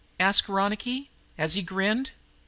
asked 0.19 0.49
Ronicky, 0.49 1.11
as 1.37 1.53
he 1.53 1.61
grinned. 1.61 2.09